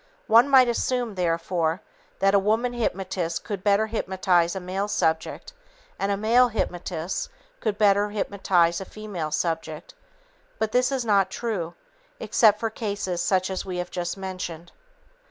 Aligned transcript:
One 0.25 0.49
might 0.49 0.67
assume, 0.67 1.13
therefore, 1.13 1.79
that 2.17 2.33
a 2.33 2.39
woman 2.39 2.73
hypnotist 2.73 3.43
could 3.43 3.63
better 3.63 3.85
hypnotize 3.85 4.55
a 4.55 4.59
male 4.59 4.87
subject, 4.87 5.53
and 5.99 6.11
a 6.11 6.17
male 6.17 6.47
hypnotist 6.47 7.29
could 7.59 7.77
better 7.77 8.09
hypnotize 8.09 8.81
a 8.81 8.85
female 8.85 9.29
subject, 9.29 9.93
but 10.57 10.71
this 10.71 10.91
is 10.91 11.05
not 11.05 11.29
true 11.29 11.75
except 12.19 12.59
for 12.59 12.71
cases 12.71 13.21
such 13.21 13.51
as 13.51 13.63
we 13.63 13.77
have 13.77 13.91
just 13.91 14.17
mentioned. 14.17 14.71